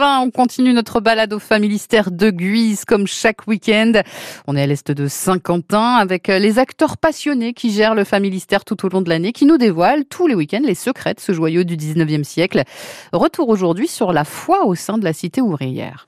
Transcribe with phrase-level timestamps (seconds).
[0.00, 3.92] On continue notre balade au Familistère de Guise comme chaque week-end.
[4.46, 8.86] On est à l'est de Saint-Quentin avec les acteurs passionnés qui gèrent le Familistère tout
[8.86, 11.64] au long de l'année, qui nous dévoilent tous les week-ends les secrets de ce joyau
[11.64, 12.62] du 19e siècle.
[13.12, 16.06] Retour aujourd'hui sur la foi au sein de la cité ouvrière.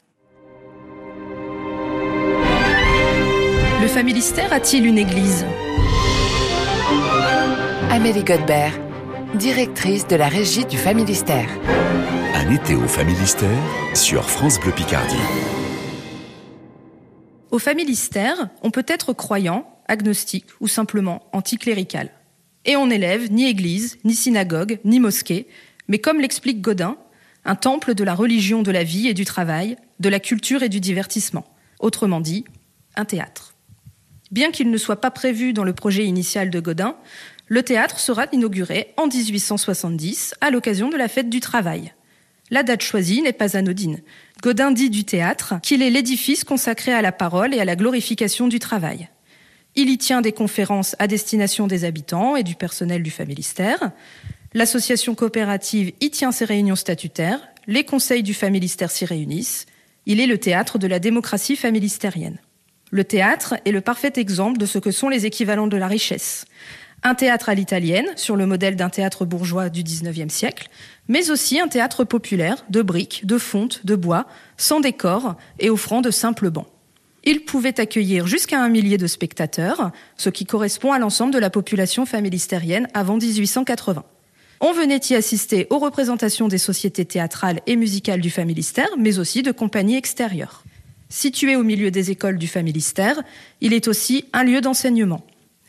[3.82, 5.44] Le Familistère a-t-il une église?
[7.90, 8.72] Amélie Godbert,
[9.34, 11.48] directrice de la régie du Familistère.
[12.34, 13.50] Un été au Familistère
[13.92, 15.16] sur France Bleu Picardie.
[17.50, 22.10] Au Familistère, on peut être croyant, agnostique ou simplement anticlérical.
[22.64, 25.48] Et on n'élève ni église, ni synagogue, ni mosquée,
[25.88, 26.96] mais comme l'explique Godin,
[27.44, 30.68] un temple de la religion de la vie et du travail, de la culture et
[30.68, 31.44] du divertissement.
[31.80, 32.44] Autrement dit,
[32.94, 33.54] un théâtre.
[34.30, 36.96] Bien qu'il ne soit pas prévu dans le projet initial de Godin,
[37.46, 41.92] le théâtre sera inauguré en 1870 à l'occasion de la fête du travail.
[42.50, 44.00] La date choisie n'est pas anodine.
[44.42, 48.48] Godin dit du théâtre qu'il est l'édifice consacré à la parole et à la glorification
[48.48, 49.08] du travail.
[49.76, 53.90] Il y tient des conférences à destination des habitants et du personnel du familistère.
[54.52, 57.40] L'association coopérative y tient ses réunions statutaires.
[57.66, 59.66] Les conseils du familistère s'y réunissent.
[60.06, 62.38] Il est le théâtre de la démocratie familistérienne.
[62.90, 66.44] Le théâtre est le parfait exemple de ce que sont les équivalents de la richesse
[67.04, 70.68] un théâtre à l'italienne, sur le modèle d'un théâtre bourgeois du XIXe siècle,
[71.06, 76.00] mais aussi un théâtre populaire, de briques, de fonte, de bois, sans décor et offrant
[76.00, 76.66] de simples bancs.
[77.22, 81.50] Il pouvait accueillir jusqu'à un millier de spectateurs, ce qui correspond à l'ensemble de la
[81.50, 84.02] population familistérienne avant 1880.
[84.60, 89.42] On venait y assister aux représentations des sociétés théâtrales et musicales du familistère, mais aussi
[89.42, 90.64] de compagnies extérieures.
[91.10, 93.22] Situé au milieu des écoles du familistère,
[93.60, 95.24] il est aussi un lieu d'enseignement.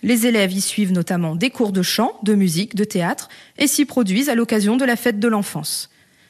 [0.05, 3.85] Les élèves y suivent notamment des cours de chant, de musique, de théâtre et s'y
[3.85, 5.89] produisent à l'occasion de la fête de l'enfance.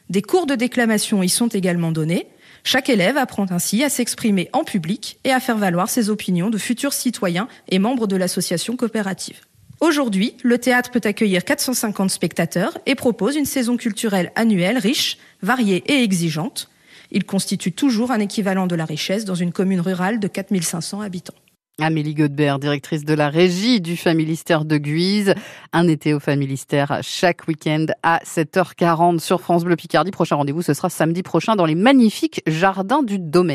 [0.09, 2.27] Des cours de déclamation y sont également donnés.
[2.63, 6.57] Chaque élève apprend ainsi à s'exprimer en public et à faire valoir ses opinions de
[6.57, 9.41] futurs citoyens et membres de l'association coopérative.
[9.81, 15.83] Aujourd'hui, le théâtre peut accueillir 450 spectateurs et propose une saison culturelle annuelle riche, variée
[15.87, 16.69] et exigeante.
[17.11, 21.35] Il constitue toujours un équivalent de la richesse dans une commune rurale de 4500 habitants.
[21.81, 25.33] Amélie Godbert, directrice de la régie du Familistère de Guise.
[25.73, 30.11] Un été au Familistère chaque week-end à 7h40 sur France Bleu Picardie.
[30.11, 33.53] Prochain rendez-vous, ce sera samedi prochain dans les magnifiques jardins du domaine.